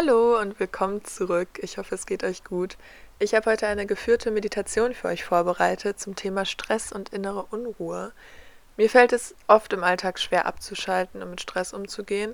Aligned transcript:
Hallo 0.00 0.38
und 0.38 0.60
willkommen 0.60 1.04
zurück. 1.04 1.48
Ich 1.60 1.76
hoffe, 1.76 1.96
es 1.96 2.06
geht 2.06 2.22
euch 2.22 2.44
gut. 2.44 2.76
Ich 3.18 3.34
habe 3.34 3.50
heute 3.50 3.66
eine 3.66 3.84
geführte 3.84 4.30
Meditation 4.30 4.94
für 4.94 5.08
euch 5.08 5.24
vorbereitet 5.24 5.98
zum 5.98 6.14
Thema 6.14 6.44
Stress 6.44 6.92
und 6.92 7.08
innere 7.08 7.42
Unruhe. 7.50 8.12
Mir 8.76 8.88
fällt 8.88 9.12
es 9.12 9.34
oft 9.48 9.72
im 9.72 9.82
Alltag 9.82 10.20
schwer 10.20 10.46
abzuschalten 10.46 11.20
und 11.20 11.30
mit 11.30 11.40
Stress 11.40 11.72
umzugehen 11.72 12.32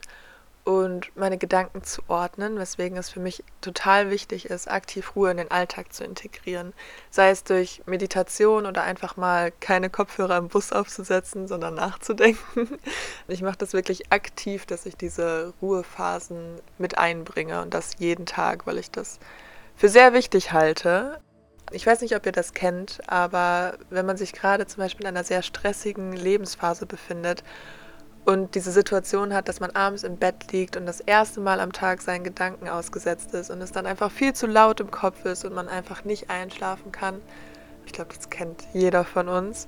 und 0.64 1.14
meine 1.14 1.36
Gedanken 1.36 1.84
zu 1.84 2.02
ordnen, 2.08 2.58
weswegen 2.58 2.96
es 2.96 3.10
für 3.10 3.20
mich 3.20 3.44
total 3.60 4.10
wichtig 4.10 4.46
ist, 4.46 4.70
aktiv 4.70 5.14
Ruhe 5.14 5.30
in 5.30 5.36
den 5.36 5.50
Alltag 5.50 5.92
zu 5.92 6.04
integrieren. 6.04 6.72
Sei 7.10 7.28
es 7.28 7.44
durch 7.44 7.82
Meditation 7.84 8.64
oder 8.64 8.82
einfach 8.82 9.18
mal 9.18 9.52
keine 9.60 9.90
Kopfhörer 9.90 10.38
im 10.38 10.48
Bus 10.48 10.72
aufzusetzen, 10.72 11.46
sondern 11.46 11.74
nachzudenken. 11.74 12.78
Ich 13.28 13.42
mache 13.42 13.58
das 13.58 13.72
wirklich 13.72 14.12
aktiv, 14.12 14.66
dass 14.66 14.86
ich 14.86 14.96
diese 14.96 15.52
Ruhephasen 15.60 16.60
mit 16.78 16.98
einbringe 16.98 17.62
und 17.62 17.74
das 17.74 17.92
jeden 17.98 18.26
Tag, 18.26 18.66
weil 18.66 18.78
ich 18.78 18.90
das 18.90 19.18
für 19.76 19.88
sehr 19.88 20.12
wichtig 20.12 20.52
halte. 20.52 21.20
Ich 21.72 21.86
weiß 21.86 22.02
nicht, 22.02 22.14
ob 22.14 22.26
ihr 22.26 22.32
das 22.32 22.52
kennt, 22.52 23.00
aber 23.06 23.78
wenn 23.90 24.06
man 24.06 24.16
sich 24.16 24.32
gerade 24.32 24.66
zum 24.66 24.82
Beispiel 24.82 25.06
in 25.06 25.08
einer 25.08 25.24
sehr 25.24 25.42
stressigen 25.42 26.12
Lebensphase 26.12 26.86
befindet 26.86 27.42
und 28.24 28.54
diese 28.54 28.72
Situation 28.72 29.34
hat, 29.34 29.48
dass 29.48 29.60
man 29.60 29.70
abends 29.72 30.02
im 30.02 30.16
Bett 30.16 30.50
liegt 30.52 30.76
und 30.76 30.86
das 30.86 31.00
erste 31.00 31.40
Mal 31.40 31.60
am 31.60 31.72
Tag 31.72 32.00
seinen 32.00 32.24
Gedanken 32.24 32.68
ausgesetzt 32.68 33.34
ist 33.34 33.50
und 33.50 33.60
es 33.60 33.72
dann 33.72 33.86
einfach 33.86 34.10
viel 34.10 34.32
zu 34.32 34.46
laut 34.46 34.80
im 34.80 34.90
Kopf 34.90 35.24
ist 35.24 35.44
und 35.44 35.54
man 35.54 35.68
einfach 35.68 36.04
nicht 36.04 36.30
einschlafen 36.30 36.90
kann. 36.90 37.20
Ich 37.86 37.92
glaube, 37.92 38.14
das 38.14 38.30
kennt 38.30 38.64
jeder 38.72 39.04
von 39.04 39.28
uns. 39.28 39.66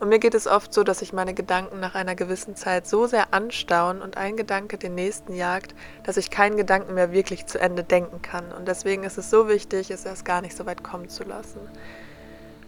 Und 0.00 0.10
mir 0.10 0.20
geht 0.20 0.34
es 0.34 0.46
oft 0.46 0.72
so, 0.72 0.84
dass 0.84 1.00
sich 1.00 1.12
meine 1.12 1.34
Gedanken 1.34 1.80
nach 1.80 1.96
einer 1.96 2.14
gewissen 2.14 2.54
Zeit 2.54 2.86
so 2.86 3.06
sehr 3.06 3.34
anstauen 3.34 4.00
und 4.00 4.16
ein 4.16 4.36
Gedanke 4.36 4.78
den 4.78 4.94
nächsten 4.94 5.34
jagt, 5.34 5.74
dass 6.04 6.16
ich 6.16 6.30
keinen 6.30 6.56
Gedanken 6.56 6.94
mehr 6.94 7.10
wirklich 7.10 7.46
zu 7.46 7.60
Ende 7.60 7.82
denken 7.82 8.22
kann. 8.22 8.52
Und 8.52 8.68
deswegen 8.68 9.02
ist 9.02 9.18
es 9.18 9.28
so 9.28 9.48
wichtig, 9.48 9.90
es 9.90 10.04
erst 10.04 10.24
gar 10.24 10.40
nicht 10.40 10.56
so 10.56 10.66
weit 10.66 10.84
kommen 10.84 11.08
zu 11.08 11.24
lassen. 11.24 11.60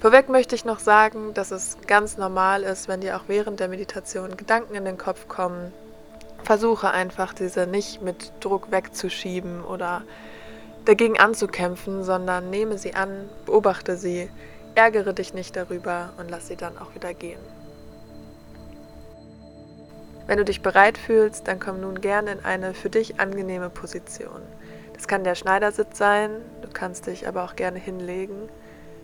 Vorweg 0.00 0.30
möchte 0.30 0.54
ich 0.54 0.64
noch 0.64 0.78
sagen, 0.78 1.34
dass 1.34 1.50
es 1.50 1.76
ganz 1.86 2.16
normal 2.16 2.62
ist, 2.62 2.88
wenn 2.88 3.02
dir 3.02 3.18
auch 3.18 3.24
während 3.26 3.60
der 3.60 3.68
Meditation 3.68 4.34
Gedanken 4.38 4.74
in 4.74 4.86
den 4.86 4.96
Kopf 4.96 5.28
kommen. 5.28 5.74
Versuche 6.42 6.90
einfach, 6.90 7.34
diese 7.34 7.66
nicht 7.66 8.00
mit 8.00 8.32
Druck 8.40 8.72
wegzuschieben 8.72 9.62
oder 9.62 10.00
dagegen 10.86 11.20
anzukämpfen, 11.20 12.02
sondern 12.02 12.48
nehme 12.48 12.78
sie 12.78 12.94
an, 12.94 13.28
beobachte 13.44 13.98
sie, 13.98 14.30
ärgere 14.74 15.12
dich 15.12 15.34
nicht 15.34 15.54
darüber 15.54 16.14
und 16.16 16.30
lass 16.30 16.48
sie 16.48 16.56
dann 16.56 16.78
auch 16.78 16.94
wieder 16.94 17.12
gehen. 17.12 17.40
Wenn 20.26 20.38
du 20.38 20.46
dich 20.46 20.62
bereit 20.62 20.96
fühlst, 20.96 21.46
dann 21.46 21.60
komm 21.60 21.82
nun 21.82 22.00
gerne 22.00 22.32
in 22.32 22.42
eine 22.42 22.72
für 22.72 22.88
dich 22.88 23.20
angenehme 23.20 23.68
Position. 23.68 24.40
Das 24.94 25.08
kann 25.08 25.24
der 25.24 25.34
Schneidersitz 25.34 25.98
sein, 25.98 26.30
du 26.62 26.68
kannst 26.72 27.06
dich 27.06 27.28
aber 27.28 27.44
auch 27.44 27.54
gerne 27.54 27.78
hinlegen 27.78 28.48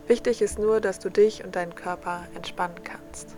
Wichtig 0.06 0.40
ist 0.40 0.58
nur, 0.58 0.80
dass 0.80 1.00
du 1.00 1.10
dich 1.10 1.44
und 1.44 1.56
deinen 1.56 1.74
Körper 1.74 2.22
entspannen 2.34 2.76
kannst. 2.84 3.36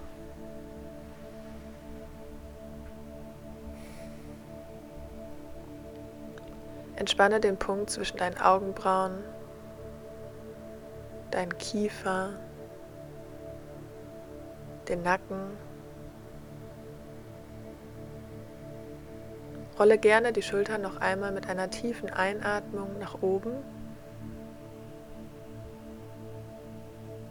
Entspanne 6.96 7.40
den 7.40 7.56
Punkt 7.56 7.90
zwischen 7.90 8.18
deinen 8.18 8.38
Augenbrauen, 8.38 9.24
deinen 11.30 11.56
Kiefer, 11.56 12.34
den 14.88 15.02
Nacken. 15.02 15.56
Rolle 19.78 19.96
gerne 19.96 20.32
die 20.32 20.42
Schultern 20.42 20.82
noch 20.82 21.00
einmal 21.00 21.32
mit 21.32 21.48
einer 21.48 21.70
tiefen 21.70 22.10
Einatmung 22.10 22.98
nach 22.98 23.22
oben 23.22 23.52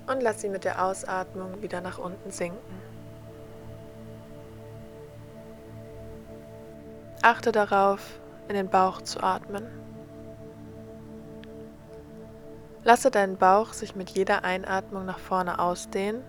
und 0.08 0.22
lass 0.22 0.42
sie 0.42 0.50
mit 0.50 0.64
der 0.64 0.84
Ausatmung 0.84 1.62
wieder 1.62 1.82
nach 1.82 1.98
unten 1.98 2.32
sinken. 2.32 2.58
Achte 7.22 7.52
darauf, 7.52 8.20
in 8.48 8.56
den 8.56 8.70
Bauch 8.70 9.02
zu 9.02 9.22
atmen. 9.22 9.66
Lasse 12.84 13.12
deinen 13.12 13.38
Bauch 13.38 13.74
sich 13.74 13.96
mit 13.96 14.12
jeder 14.12 14.46
Einatmung 14.46 15.06
nach 15.06 15.20
vorne 15.20 15.60
ausdehnen 15.60 16.24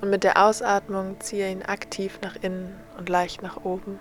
und 0.00 0.10
mit 0.10 0.24
der 0.24 0.44
Ausatmung 0.44 1.20
ziehe 1.20 1.50
ihn 1.50 1.62
aktiv 1.62 2.20
nach 2.22 2.36
innen 2.36 2.78
und 2.96 3.08
leicht 3.08 3.42
nach 3.42 3.64
oben. 3.64 3.98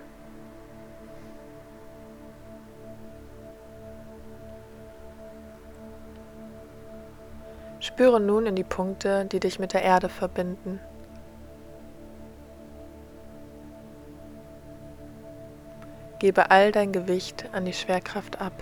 Spüre 8.00 8.22
nun 8.22 8.46
in 8.46 8.56
die 8.56 8.64
Punkte, 8.64 9.26
die 9.26 9.42
dich 9.42 9.60
mit 9.60 9.74
der 9.74 9.82
Erde 9.82 10.08
verbinden. 10.08 10.80
Gebe 16.20 16.50
all 16.50 16.72
dein 16.72 16.94
Gewicht 16.94 17.50
an 17.52 17.66
die 17.66 17.74
Schwerkraft 17.74 18.40
ab. 18.40 18.54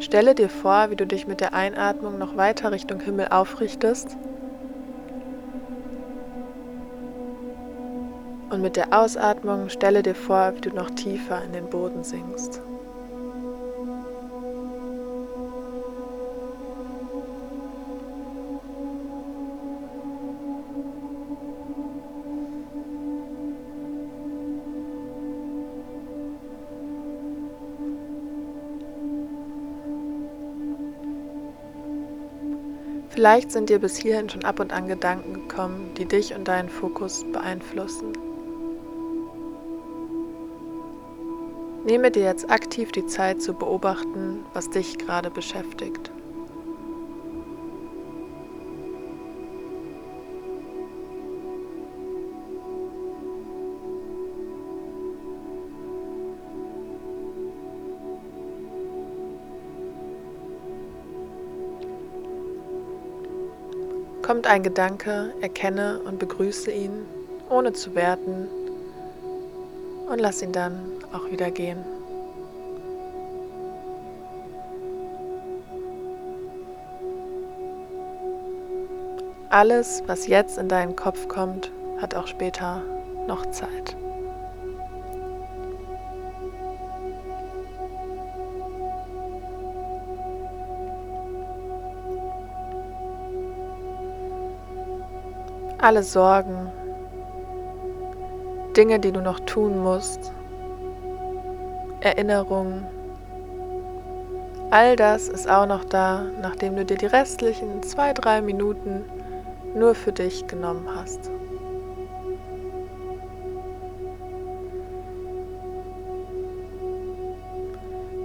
Stelle 0.00 0.34
dir 0.34 0.50
vor, 0.50 0.90
wie 0.90 0.96
du 0.96 1.06
dich 1.06 1.26
mit 1.26 1.40
der 1.40 1.54
Einatmung 1.54 2.18
noch 2.18 2.36
weiter 2.36 2.72
Richtung 2.72 3.00
Himmel 3.00 3.28
aufrichtest 3.28 4.18
Und 8.50 8.62
mit 8.62 8.74
der 8.74 8.92
Ausatmung 8.92 9.68
stelle 9.68 10.02
dir 10.02 10.16
vor, 10.16 10.54
wie 10.56 10.60
du 10.60 10.70
noch 10.70 10.90
tiefer 10.90 11.42
in 11.44 11.52
den 11.52 11.70
Boden 11.70 12.02
sinkst. 12.02 12.60
Vielleicht 33.10 33.52
sind 33.52 33.68
dir 33.68 33.78
bis 33.78 33.96
hierhin 33.96 34.28
schon 34.28 34.44
ab 34.44 34.60
und 34.60 34.72
an 34.72 34.88
Gedanken 34.88 35.34
gekommen, 35.34 35.94
die 35.96 36.06
dich 36.06 36.34
und 36.34 36.48
deinen 36.48 36.68
Fokus 36.68 37.24
beeinflussen. 37.32 38.29
Nehme 41.84 42.10
dir 42.10 42.24
jetzt 42.24 42.50
aktiv 42.50 42.92
die 42.92 43.06
Zeit 43.06 43.40
zu 43.40 43.54
beobachten, 43.54 44.44
was 44.52 44.68
dich 44.68 44.98
gerade 44.98 45.30
beschäftigt. 45.30 46.10
Kommt 64.22 64.46
ein 64.46 64.62
Gedanke, 64.62 65.34
erkenne 65.40 66.00
und 66.04 66.18
begrüße 66.18 66.70
ihn, 66.70 67.06
ohne 67.48 67.72
zu 67.72 67.94
werten, 67.96 68.46
und 70.08 70.20
lass 70.20 70.42
ihn 70.42 70.52
dann 70.52 70.99
auch 71.12 71.30
wieder 71.30 71.50
gehen. 71.50 71.84
Alles, 79.52 80.04
was 80.06 80.28
jetzt 80.28 80.58
in 80.58 80.68
deinen 80.68 80.94
Kopf 80.94 81.26
kommt, 81.26 81.72
hat 82.00 82.14
auch 82.14 82.28
später 82.28 82.82
noch 83.26 83.46
Zeit. 83.50 83.96
Alle 95.78 96.04
Sorgen, 96.04 96.70
Dinge, 98.76 99.00
die 99.00 99.10
du 99.10 99.20
noch 99.20 99.40
tun 99.40 99.82
musst, 99.82 100.32
Erinnerungen. 102.00 102.86
All 104.70 104.96
das 104.96 105.28
ist 105.28 105.48
auch 105.50 105.66
noch 105.66 105.84
da, 105.84 106.24
nachdem 106.40 106.76
du 106.76 106.84
dir 106.84 106.96
die 106.96 107.06
restlichen 107.06 107.82
zwei, 107.82 108.12
drei 108.12 108.40
Minuten 108.40 109.04
nur 109.74 109.94
für 109.94 110.12
dich 110.12 110.46
genommen 110.46 110.88
hast. 110.94 111.30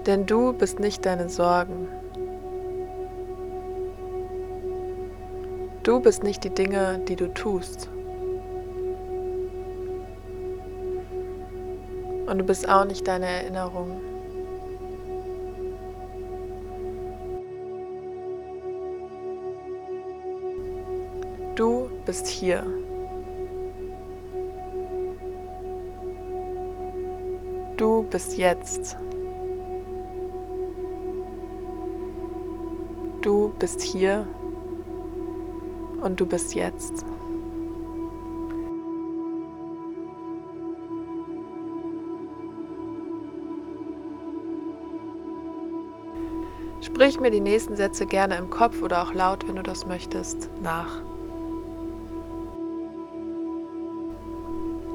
Denn 0.06 0.26
du 0.28 0.54
bist 0.54 0.80
nicht 0.80 1.06
deine 1.06 1.30
Sorgen. 1.30 1.88
Du 5.82 6.00
bist 6.00 6.24
nicht 6.24 6.44
die 6.44 6.50
Dinge, 6.50 7.00
die 7.08 7.16
du 7.16 7.34
tust. 7.34 7.90
Und 12.28 12.40
du 12.40 12.44
bist 12.44 12.68
auch 12.68 12.86
nicht 12.86 13.08
deine 13.08 13.26
Erinnerung. 13.28 14.02
Du 21.56 21.90
bist 22.06 22.28
hier. 22.28 22.66
Du 27.78 28.04
bist 28.04 28.38
jetzt. 28.38 28.98
Du 33.22 33.54
bist 33.60 33.82
hier 33.82 34.28
und 36.02 36.20
du 36.20 36.26
bist 36.26 36.56
jetzt. 36.56 37.06
Sprich 46.96 47.20
mir 47.20 47.30
die 47.30 47.42
nächsten 47.42 47.76
Sätze 47.76 48.06
gerne 48.06 48.38
im 48.38 48.50
Kopf 48.50 48.82
oder 48.82 49.04
auch 49.04 49.14
laut, 49.14 49.46
wenn 49.46 49.58
du 49.58 49.64
das 49.64 49.86
möchtest, 49.86 50.50
nach. 50.64 51.02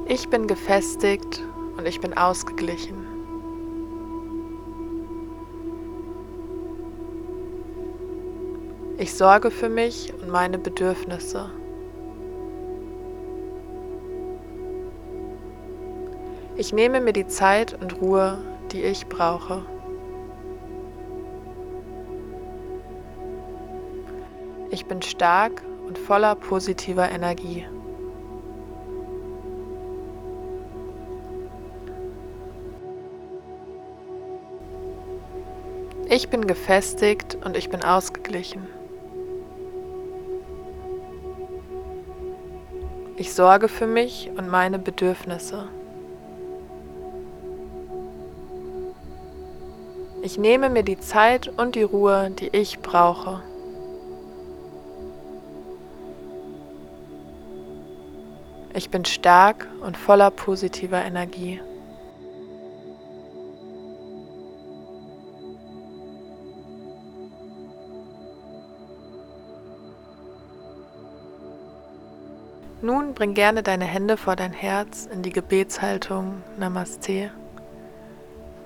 Ich 0.06 0.31
bin 0.31 0.47
gefestigt 0.47 1.44
und 1.76 1.87
ich 1.87 2.00
bin 2.00 2.17
ausgeglichen. 2.17 3.06
Ich 8.96 9.12
sorge 9.12 9.50
für 9.50 9.69
mich 9.69 10.11
und 10.23 10.31
meine 10.31 10.56
Bedürfnisse. 10.56 11.50
Ich 16.56 16.73
nehme 16.73 17.03
mir 17.03 17.12
die 17.12 17.26
Zeit 17.26 17.76
und 17.79 18.00
Ruhe, 18.00 18.38
die 18.73 18.85
ich 18.85 19.06
brauche. 19.06 19.67
Ich 24.70 24.87
bin 24.87 25.02
stark 25.02 25.62
und 25.87 25.99
voller 25.99 26.37
positiver 26.37 27.11
Energie. 27.11 27.67
Ich 36.08 36.28
bin 36.28 36.46
gefestigt 36.46 37.37
und 37.44 37.56
ich 37.56 37.69
bin 37.69 37.84
ausgeglichen. 37.84 38.67
Ich 43.17 43.34
sorge 43.34 43.69
für 43.69 43.87
mich 43.87 44.31
und 44.37 44.49
meine 44.49 44.78
Bedürfnisse. 44.78 45.69
Ich 50.22 50.38
nehme 50.38 50.70
mir 50.70 50.82
die 50.82 50.99
Zeit 50.99 51.49
und 51.58 51.75
die 51.75 51.82
Ruhe, 51.82 52.31
die 52.31 52.49
ich 52.49 52.81
brauche. 52.81 53.43
Ich 58.81 58.88
bin 58.88 59.05
stark 59.05 59.69
und 59.82 59.99
voller 59.99 60.31
positiver 60.31 61.05
Energie. 61.05 61.61
Nun 72.81 73.12
bring 73.12 73.35
gerne 73.35 73.62
deine 73.62 73.85
Hände 73.85 74.17
vor 74.17 74.35
dein 74.35 74.55
Herz 74.55 75.05
in 75.05 75.21
die 75.21 75.31
Gebetshaltung 75.31 76.43
Namaste. 76.56 77.32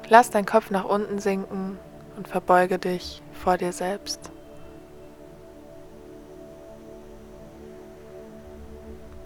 Lass 0.08 0.30
deinen 0.30 0.46
Kopf 0.46 0.70
nach 0.70 0.84
unten 0.84 1.18
sinken 1.18 1.76
und 2.16 2.28
verbeuge 2.28 2.78
dich 2.78 3.20
vor 3.32 3.58
dir 3.58 3.72
selbst. 3.72 4.30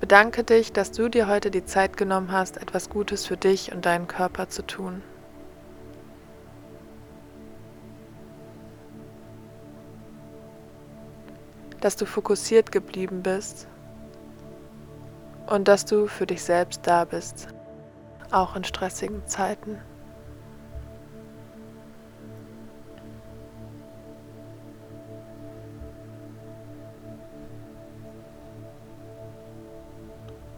Bedanke 0.00 0.44
dich, 0.44 0.72
dass 0.72 0.92
du 0.92 1.08
dir 1.08 1.26
heute 1.26 1.50
die 1.50 1.64
Zeit 1.64 1.96
genommen 1.96 2.30
hast, 2.30 2.56
etwas 2.56 2.88
Gutes 2.88 3.26
für 3.26 3.36
dich 3.36 3.72
und 3.72 3.84
deinen 3.84 4.06
Körper 4.06 4.48
zu 4.48 4.62
tun. 4.62 5.02
Dass 11.80 11.96
du 11.96 12.06
fokussiert 12.06 12.70
geblieben 12.70 13.22
bist 13.24 13.66
und 15.46 15.66
dass 15.66 15.84
du 15.84 16.06
für 16.06 16.26
dich 16.26 16.42
selbst 16.42 16.86
da 16.86 17.04
bist, 17.04 17.48
auch 18.30 18.54
in 18.54 18.62
stressigen 18.62 19.26
Zeiten. 19.26 19.78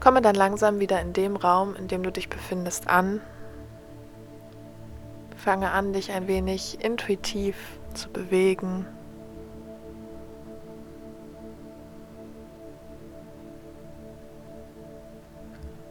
Komme 0.01 0.23
dann 0.23 0.35
langsam 0.35 0.81
wieder 0.81 1.01
in 1.01 1.13
dem 1.13 1.37
Raum, 1.37 1.77
in 1.77 1.87
dem 1.87 2.03
du 2.03 2.11
dich 2.11 2.29
befindest, 2.29 2.89
an. 2.89 3.21
Fange 5.37 5.71
an, 5.71 5.93
dich 5.93 6.11
ein 6.11 6.27
wenig 6.27 6.83
intuitiv 6.83 7.57
zu 7.95 8.11
bewegen. 8.11 8.87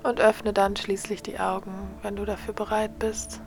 und 0.10 0.20
öffne 0.20 0.54
dann 0.54 0.76
schließlich 0.76 1.24
die 1.24 1.40
Augen, 1.40 1.72
wenn 2.02 2.16
du 2.16 2.26
dafür 2.26 2.54
bereit 2.54 2.98
bist. 3.00 3.42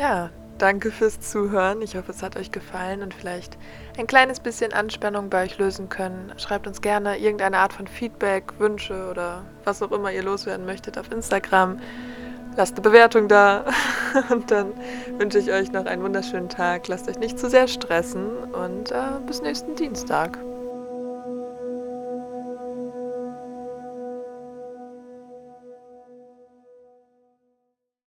Ja, 0.00 0.30
danke 0.56 0.90
fürs 0.90 1.20
Zuhören. 1.20 1.82
Ich 1.82 1.94
hoffe, 1.94 2.10
es 2.10 2.22
hat 2.22 2.36
euch 2.36 2.50
gefallen 2.50 3.02
und 3.02 3.12
vielleicht 3.12 3.58
ein 3.98 4.06
kleines 4.06 4.40
bisschen 4.40 4.72
Anspannung 4.72 5.28
bei 5.28 5.44
euch 5.44 5.58
lösen 5.58 5.90
können. 5.90 6.32
Schreibt 6.38 6.66
uns 6.66 6.80
gerne 6.80 7.18
irgendeine 7.18 7.58
Art 7.58 7.74
von 7.74 7.86
Feedback, 7.86 8.58
Wünsche 8.58 9.10
oder 9.10 9.44
was 9.64 9.82
auch 9.82 9.92
immer 9.92 10.10
ihr 10.10 10.22
loswerden 10.22 10.64
möchtet 10.64 10.96
auf 10.96 11.12
Instagram. 11.12 11.80
Lasst 12.56 12.76
eine 12.76 12.80
Bewertung 12.80 13.28
da 13.28 13.66
und 14.30 14.50
dann 14.50 14.72
wünsche 15.18 15.38
ich 15.38 15.52
euch 15.52 15.70
noch 15.70 15.84
einen 15.84 16.02
wunderschönen 16.02 16.48
Tag. 16.48 16.88
Lasst 16.88 17.06
euch 17.06 17.18
nicht 17.18 17.38
zu 17.38 17.50
sehr 17.50 17.68
stressen 17.68 18.38
und 18.54 18.92
äh, 18.92 19.02
bis 19.26 19.42
nächsten 19.42 19.74
Dienstag. 19.74 20.38